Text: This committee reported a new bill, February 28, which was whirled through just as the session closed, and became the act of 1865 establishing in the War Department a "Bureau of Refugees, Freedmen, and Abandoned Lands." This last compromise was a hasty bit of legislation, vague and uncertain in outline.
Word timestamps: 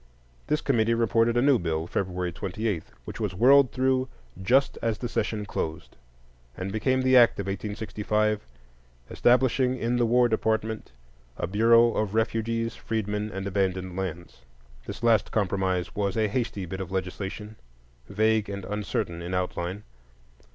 This 0.47 0.61
committee 0.61 0.95
reported 0.95 1.37
a 1.37 1.43
new 1.43 1.59
bill, 1.59 1.85
February 1.85 2.31
28, 2.31 2.81
which 3.05 3.19
was 3.19 3.35
whirled 3.35 3.71
through 3.71 4.09
just 4.41 4.75
as 4.81 4.97
the 4.97 5.07
session 5.07 5.45
closed, 5.45 5.95
and 6.57 6.71
became 6.71 7.03
the 7.03 7.15
act 7.15 7.39
of 7.39 7.45
1865 7.45 8.41
establishing 9.11 9.77
in 9.77 9.97
the 9.97 10.07
War 10.07 10.27
Department 10.27 10.91
a 11.37 11.45
"Bureau 11.45 11.93
of 11.95 12.15
Refugees, 12.15 12.75
Freedmen, 12.75 13.29
and 13.31 13.45
Abandoned 13.45 13.95
Lands." 13.95 14.41
This 14.87 15.03
last 15.03 15.29
compromise 15.31 15.93
was 15.93 16.17
a 16.17 16.27
hasty 16.27 16.65
bit 16.65 16.81
of 16.81 16.91
legislation, 16.91 17.57
vague 18.09 18.49
and 18.49 18.65
uncertain 18.65 19.21
in 19.21 19.35
outline. 19.35 19.83